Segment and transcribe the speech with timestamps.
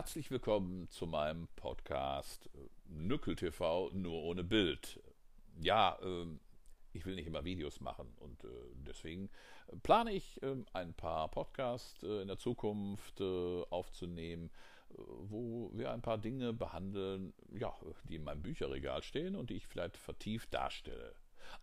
[0.00, 4.98] Herzlich willkommen zu meinem Podcast äh, Nückel TV nur ohne Bild.
[5.60, 6.40] Ja, ähm,
[6.94, 9.28] ich will nicht immer Videos machen und äh, deswegen
[9.82, 14.50] plane ich ähm, ein paar Podcasts äh, in der Zukunft aufzunehmen,
[14.88, 17.74] wo wir ein paar Dinge behandeln, ja,
[18.04, 21.14] die in meinem Bücherregal stehen und die ich vielleicht vertieft darstelle.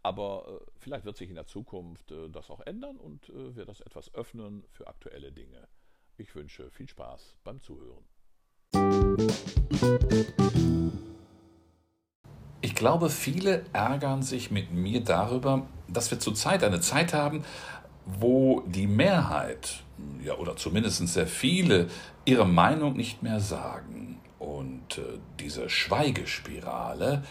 [0.03, 4.63] Aber vielleicht wird sich in der Zukunft das auch ändern und wir das etwas öffnen
[4.69, 5.67] für aktuelle Dinge.
[6.17, 8.05] Ich wünsche viel Spaß beim Zuhören.
[12.61, 17.43] Ich glaube, viele ärgern sich mit mir darüber, dass wir zurzeit eine Zeit haben,
[18.05, 19.81] wo die Mehrheit,
[20.23, 21.87] ja, oder zumindest sehr viele,
[22.25, 24.19] ihre Meinung nicht mehr sagen.
[24.37, 27.23] Und äh, diese Schweigespirale,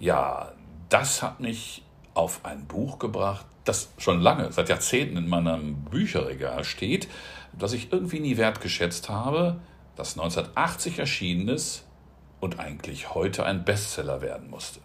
[0.00, 0.52] ja,
[0.88, 1.82] das hat mich
[2.14, 7.08] auf ein Buch gebracht, das schon lange, seit Jahrzehnten in meinem Bücherregal steht,
[7.52, 9.60] das ich irgendwie nie wertgeschätzt habe,
[9.96, 11.84] das 1980 erschienen ist
[12.40, 14.80] und eigentlich heute ein Bestseller werden musste.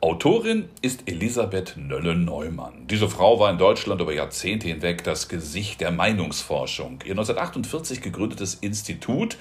[0.00, 2.86] Autorin ist Elisabeth Nölle-Neumann.
[2.86, 7.00] Diese Frau war in Deutschland über Jahrzehnte hinweg das Gesicht der Meinungsforschung.
[7.04, 9.36] Ihr 1948 gegründetes Institut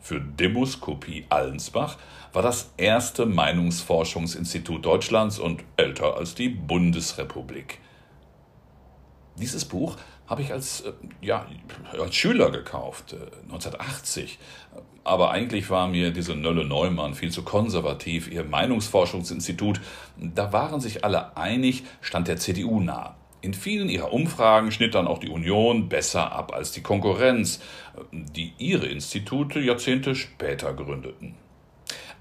[0.00, 1.96] für Demoskopie Allensbach
[2.34, 7.78] war das erste Meinungsforschungsinstitut Deutschlands und älter als die Bundesrepublik.
[9.36, 11.46] Dieses Buch habe ich als, äh, ja,
[11.92, 14.38] als Schüler gekauft, 1980.
[14.74, 18.30] Äh, Aber eigentlich war mir diese Nölle Neumann viel zu konservativ.
[18.30, 19.80] Ihr Meinungsforschungsinstitut,
[20.16, 23.16] da waren sich alle einig, stand der CDU nah.
[23.42, 27.60] In vielen ihrer Umfragen schnitt dann auch die Union besser ab als die Konkurrenz,
[28.10, 31.34] die ihre Institute Jahrzehnte später gründeten.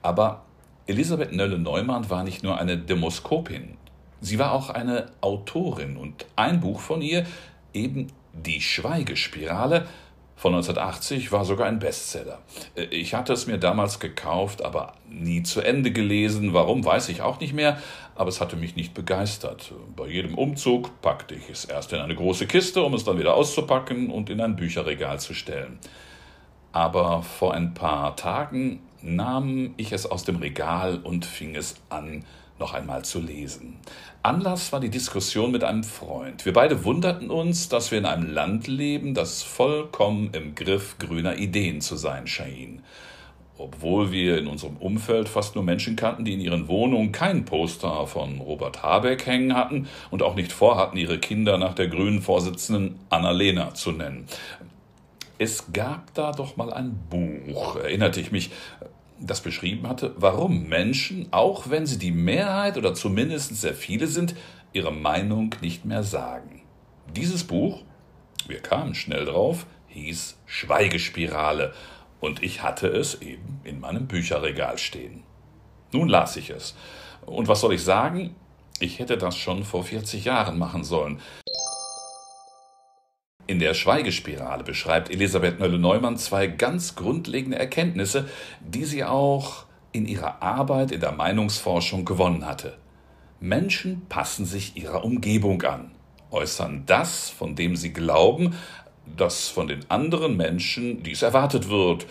[0.01, 0.43] Aber
[0.85, 3.77] Elisabeth Nölle-Neumann war nicht nur eine Demoskopin,
[4.19, 7.25] sie war auch eine Autorin und ein Buch von ihr,
[7.73, 9.85] eben Die Schweigespirale
[10.35, 12.39] von 1980 war sogar ein Bestseller.
[12.75, 16.53] Äh, ich hatte es mir damals gekauft, aber nie zu Ende gelesen.
[16.53, 17.77] Warum, weiß ich auch nicht mehr,
[18.15, 19.73] aber es hatte mich nicht begeistert.
[19.95, 23.35] Bei jedem Umzug packte ich es erst in eine große Kiste, um es dann wieder
[23.35, 25.79] auszupacken und in ein Bücherregal zu stellen.
[26.71, 32.25] Aber vor ein paar Tagen nahm ich es aus dem Regal und fing es an,
[32.59, 33.77] noch einmal zu lesen.
[34.21, 36.45] Anlass war die Diskussion mit einem Freund.
[36.45, 41.37] Wir beide wunderten uns, dass wir in einem Land leben, das vollkommen im Griff grüner
[41.37, 42.81] Ideen zu sein schien.
[43.57, 48.07] Obwohl wir in unserem Umfeld fast nur Menschen kannten, die in ihren Wohnungen kein Poster
[48.07, 52.99] von Robert Habeck hängen hatten und auch nicht vorhatten, ihre Kinder nach der grünen Vorsitzenden
[53.09, 54.25] Annalena zu nennen.
[55.37, 58.51] Es gab da doch mal ein Buch, erinnerte ich mich,
[59.27, 64.35] das beschrieben hatte, warum Menschen, auch wenn sie die Mehrheit oder zumindest sehr viele sind,
[64.73, 66.61] ihre Meinung nicht mehr sagen.
[67.15, 67.83] Dieses Buch,
[68.47, 71.73] wir kamen schnell drauf, hieß Schweigespirale
[72.19, 75.23] und ich hatte es eben in meinem Bücherregal stehen.
[75.91, 76.75] Nun las ich es.
[77.25, 78.35] Und was soll ich sagen?
[78.79, 81.19] Ich hätte das schon vor 40 Jahren machen sollen.
[83.53, 88.27] In der Schweigespirale beschreibt Elisabeth Nölle-Neumann zwei ganz grundlegende Erkenntnisse,
[88.61, 92.79] die sie auch in ihrer Arbeit in der Meinungsforschung gewonnen hatte.
[93.39, 95.91] Menschen passen sich ihrer Umgebung an,
[96.31, 98.55] äußern das, von dem sie glauben,
[99.15, 102.07] dass von den anderen Menschen dies erwartet wird,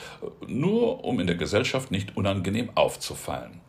[0.46, 3.61] nur um in der Gesellschaft nicht unangenehm aufzufallen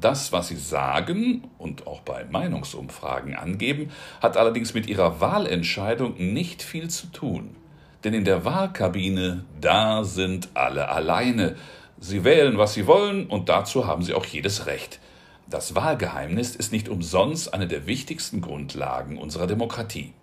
[0.00, 3.90] das, was sie sagen und auch bei Meinungsumfragen angeben,
[4.20, 7.56] hat allerdings mit ihrer Wahlentscheidung nicht viel zu tun.
[8.04, 11.56] Denn in der Wahlkabine, da sind alle alleine.
[11.98, 15.00] Sie wählen, was sie wollen, und dazu haben sie auch jedes Recht.
[15.48, 20.14] Das Wahlgeheimnis ist nicht umsonst eine der wichtigsten Grundlagen unserer Demokratie.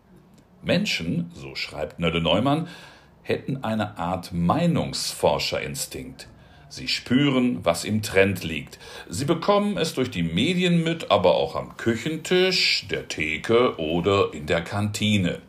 [0.63, 2.67] Menschen, so schreibt Nölle Neumann,
[3.21, 6.29] hätten eine Art Meinungsforscherinstinkt.
[6.69, 8.77] Sie spüren, was im Trend liegt.
[9.07, 14.47] Sie bekommen es durch die Medien mit, aber auch am Küchentisch, der Theke oder in
[14.47, 15.41] der Kantine.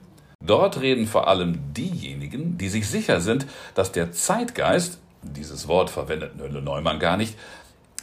[0.45, 6.37] Dort reden vor allem diejenigen, die sich sicher sind, dass der Zeitgeist, dieses Wort verwendet
[6.37, 7.35] Nölle Neumann gar nicht,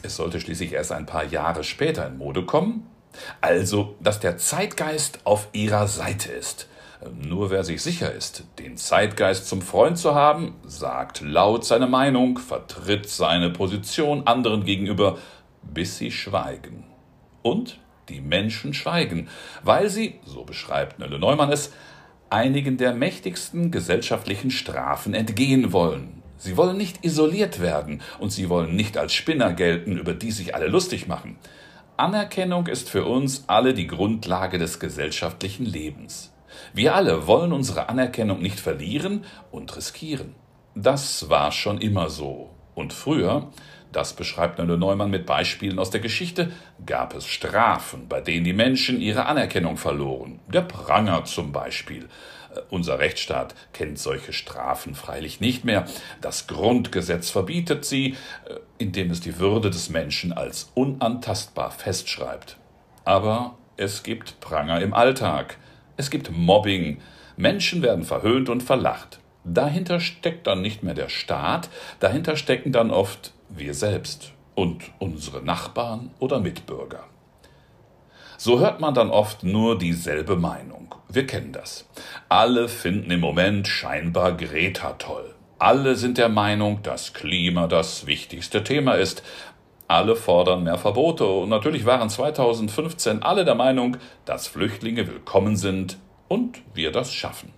[0.02, 2.86] es sollte schließlich erst ein paar Jahre später in Mode kommen,
[3.40, 6.68] also dass der Zeitgeist auf ihrer Seite ist.
[7.14, 12.38] Nur wer sich sicher ist, den Zeitgeist zum Freund zu haben, sagt laut seine Meinung,
[12.38, 15.18] vertritt seine Position anderen gegenüber,
[15.62, 16.84] bis sie schweigen.
[17.42, 17.78] Und
[18.08, 19.28] die Menschen schweigen,
[19.62, 21.72] weil sie, so beschreibt Nölle Neumann es,
[22.30, 26.22] einigen der mächtigsten gesellschaftlichen Strafen entgehen wollen.
[26.38, 30.54] Sie wollen nicht isoliert werden und sie wollen nicht als Spinner gelten, über die sich
[30.54, 31.38] alle lustig machen.
[31.96, 36.32] Anerkennung ist für uns alle die Grundlage des gesellschaftlichen Lebens.
[36.72, 40.34] Wir alle wollen unsere Anerkennung nicht verlieren und riskieren.
[40.74, 42.50] Das war schon immer so.
[42.74, 43.48] Und früher,
[43.92, 46.52] das beschreibt Nölle Neumann mit Beispielen aus der Geschichte,
[46.84, 50.40] gab es Strafen, bei denen die Menschen ihre Anerkennung verloren.
[50.52, 52.08] Der Pranger zum Beispiel.
[52.54, 55.86] Äh, unser Rechtsstaat kennt solche Strafen freilich nicht mehr.
[56.20, 62.58] Das Grundgesetz verbietet sie, äh, indem es die Würde des Menschen als unantastbar festschreibt.
[63.06, 65.56] Aber es gibt Pranger im Alltag.
[65.96, 66.98] Es gibt Mobbing.
[67.36, 69.20] Menschen werden verhöhnt und verlacht.
[69.44, 71.68] Dahinter steckt dann nicht mehr der Staat,
[72.00, 77.04] dahinter stecken dann oft wir selbst und unsere Nachbarn oder Mitbürger.
[78.38, 80.94] So hört man dann oft nur dieselbe Meinung.
[81.08, 81.88] Wir kennen das.
[82.28, 85.34] Alle finden im Moment scheinbar Greta toll.
[85.58, 89.22] Alle sind der Meinung, dass Klima das wichtigste Thema ist.
[89.88, 95.98] Alle fordern mehr Verbote und natürlich waren 2015 alle der Meinung, dass Flüchtlinge willkommen sind
[96.26, 97.52] und wir das schaffen.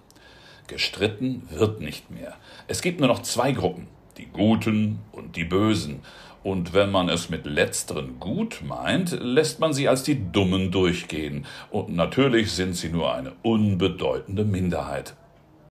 [0.66, 2.34] Gestritten wird nicht mehr.
[2.66, 3.88] Es gibt nur noch zwei Gruppen,
[4.18, 6.02] die Guten und die Bösen.
[6.42, 11.46] Und wenn man es mit letzteren gut meint, lässt man sie als die Dummen durchgehen.
[11.70, 15.14] Und natürlich sind sie nur eine unbedeutende Minderheit.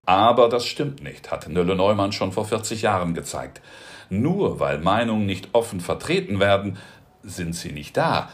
[0.06, 3.60] Aber das stimmt nicht, hat Nölle Neumann schon vor 40 Jahren gezeigt.
[4.10, 6.78] Nur weil Meinungen nicht offen vertreten werden,
[7.22, 8.30] sind sie nicht da.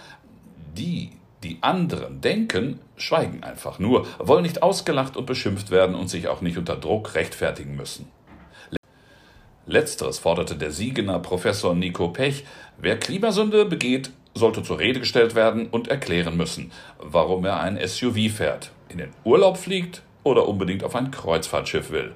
[0.77, 1.11] Die,
[1.43, 6.41] die anderen denken, schweigen einfach nur, wollen nicht ausgelacht und beschimpft werden und sich auch
[6.41, 8.09] nicht unter Druck rechtfertigen müssen.
[9.67, 12.45] Letzteres forderte der Siegener Professor Nico Pech.
[12.77, 18.31] Wer Klimasünde begeht, sollte zur Rede gestellt werden und erklären müssen, warum er ein SUV
[18.31, 22.13] fährt, in den Urlaub fliegt oder unbedingt auf ein Kreuzfahrtschiff will.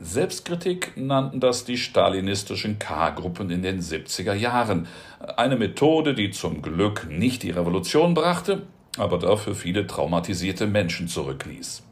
[0.00, 4.88] Selbstkritik nannten das die stalinistischen K-Gruppen in den 70er Jahren.
[5.36, 8.62] Eine Methode, die zum Glück nicht die Revolution brachte,
[8.98, 11.85] aber dafür viele traumatisierte Menschen zurückließ.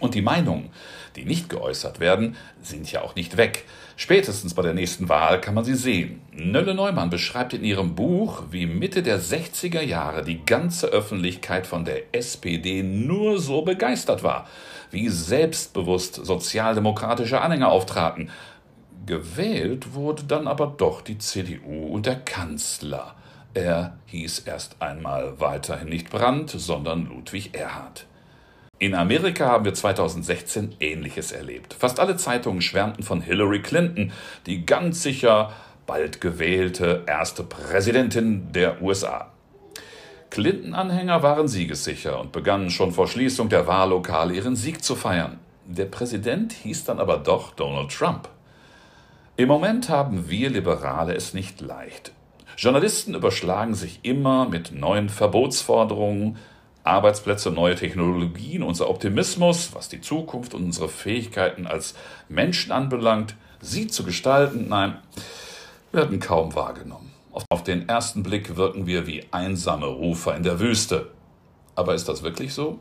[0.00, 0.70] Und die Meinungen,
[1.16, 3.64] die nicht geäußert werden, sind ja auch nicht weg.
[3.96, 6.20] Spätestens bei der nächsten Wahl kann man sie sehen.
[6.32, 11.86] Nölle Neumann beschreibt in ihrem Buch, wie Mitte der 60er Jahre die ganze Öffentlichkeit von
[11.86, 14.46] der SPD nur so begeistert war,
[14.90, 18.30] wie selbstbewusst sozialdemokratische Anhänger auftraten.
[19.06, 23.14] Gewählt wurde dann aber doch die CDU und der Kanzler.
[23.54, 28.06] Er hieß erst einmal weiterhin nicht Brandt, sondern Ludwig Erhard.
[28.78, 31.72] In Amerika haben wir 2016 Ähnliches erlebt.
[31.72, 34.12] Fast alle Zeitungen schwärmten von Hillary Clinton,
[34.44, 35.52] die ganz sicher
[35.86, 39.32] bald gewählte erste Präsidentin der USA.
[40.28, 45.38] Clinton-Anhänger waren siegessicher und begannen schon vor Schließung der Wahllokale ihren Sieg zu feiern.
[45.64, 48.28] Der Präsident hieß dann aber doch Donald Trump.
[49.38, 52.12] Im Moment haben wir Liberale es nicht leicht.
[52.58, 56.36] Journalisten überschlagen sich immer mit neuen Verbotsforderungen,
[56.86, 61.94] Arbeitsplätze, neue Technologien, unser Optimismus, was die Zukunft und unsere Fähigkeiten als
[62.28, 64.98] Menschen anbelangt, sie zu gestalten, nein,
[65.92, 67.12] werden kaum wahrgenommen.
[67.50, 71.10] Auf den ersten Blick wirken wir wie einsame Rufer in der Wüste.
[71.74, 72.78] Aber ist das wirklich so?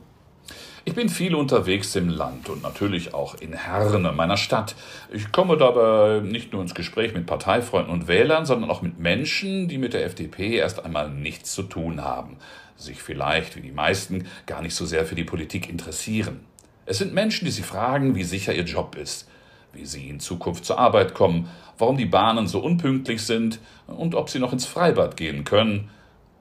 [0.88, 4.76] Ich bin viel unterwegs im Land und natürlich auch in Herne, meiner Stadt.
[5.12, 9.68] Ich komme dabei nicht nur ins Gespräch mit Parteifreunden und Wählern, sondern auch mit Menschen,
[9.68, 12.38] die mit der FDP erst einmal nichts zu tun haben,
[12.78, 16.42] sich vielleicht, wie die meisten, gar nicht so sehr für die Politik interessieren.
[16.86, 19.28] Es sind Menschen, die sie fragen, wie sicher ihr Job ist,
[19.74, 24.30] wie sie in Zukunft zur Arbeit kommen, warum die Bahnen so unpünktlich sind und ob
[24.30, 25.90] sie noch ins Freibad gehen können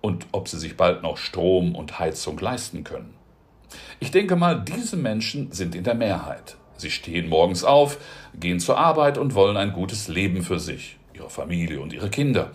[0.02, 3.23] und ob sie sich bald noch Strom und Heizung leisten können.
[4.00, 6.56] Ich denke mal, diese Menschen sind in der Mehrheit.
[6.76, 7.98] Sie stehen morgens auf,
[8.38, 12.50] gehen zur Arbeit und wollen ein gutes Leben für sich, ihre Familie und ihre Kinder.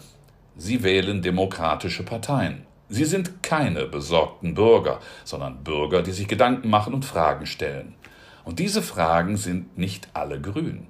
[0.58, 2.65] Sie wählen demokratische Parteien.
[2.89, 7.96] Sie sind keine besorgten Bürger, sondern Bürger, die sich Gedanken machen und Fragen stellen.
[8.43, 10.88] Und diese Fragen sind nicht alle grün.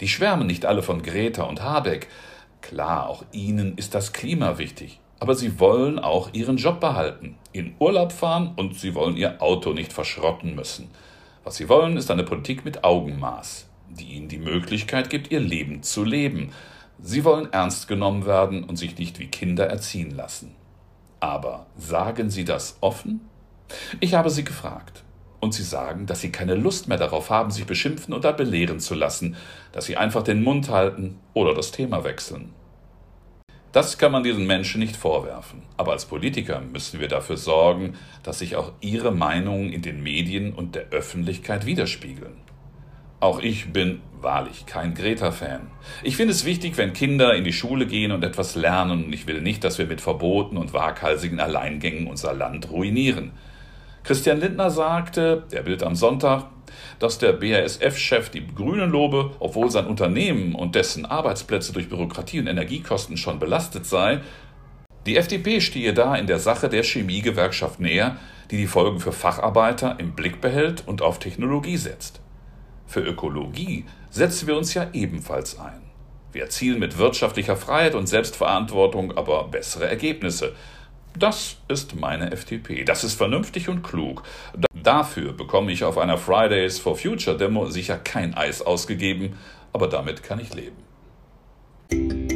[0.00, 2.08] Die schwärmen nicht alle von Greta und Habeck.
[2.60, 7.74] Klar, auch ihnen ist das Klima wichtig aber sie wollen auch ihren Job behalten, in
[7.78, 10.88] Urlaub fahren und sie wollen ihr Auto nicht verschrotten müssen.
[11.44, 15.82] Was sie wollen, ist eine Politik mit Augenmaß, die ihnen die Möglichkeit gibt, ihr Leben
[15.82, 16.52] zu leben.
[16.98, 20.54] Sie wollen ernst genommen werden und sich nicht wie Kinder erziehen lassen.
[21.20, 23.20] Aber sagen Sie das offen?
[24.00, 25.04] Ich habe Sie gefragt.
[25.38, 28.94] Und Sie sagen, dass Sie keine Lust mehr darauf haben, sich beschimpfen oder belehren zu
[28.94, 29.36] lassen,
[29.72, 32.52] dass Sie einfach den Mund halten oder das Thema wechseln.
[33.72, 35.62] Das kann man diesen Menschen nicht vorwerfen.
[35.76, 40.52] Aber als Politiker müssen wir dafür sorgen, dass sich auch ihre Meinungen in den Medien
[40.52, 42.34] und der Öffentlichkeit widerspiegeln.
[43.20, 45.70] Auch ich bin wahrlich kein Greta-Fan.
[46.02, 49.26] Ich finde es wichtig, wenn Kinder in die Schule gehen und etwas lernen, und ich
[49.26, 53.32] will nicht, dass wir mit Verboten und waghalsigen Alleingängen unser Land ruinieren.
[54.02, 56.46] Christian Lindner sagte, der Bild am Sonntag,
[56.98, 62.46] dass der BASF-Chef die Grünen lobe, obwohl sein Unternehmen und dessen Arbeitsplätze durch Bürokratie und
[62.46, 64.20] Energiekosten schon belastet sei,
[65.06, 68.16] die FDP stehe da in der Sache der Chemiegewerkschaft näher,
[68.50, 72.20] die die Folgen für Facharbeiter im Blick behält und auf Technologie setzt.
[72.86, 75.90] Für Ökologie setzen wir uns ja ebenfalls ein.
[76.32, 80.54] Wir erzielen mit wirtschaftlicher Freiheit und Selbstverantwortung aber bessere Ergebnisse.
[81.18, 82.84] Das ist meine FDP.
[82.84, 84.22] Das ist vernünftig und klug.
[84.74, 89.36] Dafür bekomme ich auf einer Fridays for Future Demo sicher kein Eis ausgegeben,
[89.72, 92.29] aber damit kann ich leben.